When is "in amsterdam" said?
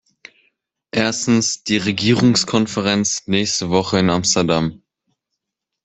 3.99-4.81